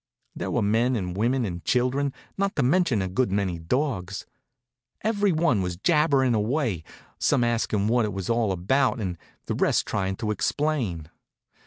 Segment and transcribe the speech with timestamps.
[0.35, 4.25] There was men and women and children, not to mention a good many dogs.
[5.01, 6.83] Every one was jabberin' away,
[7.19, 11.07] some askin' what it was all about and the rest tryin' to explain.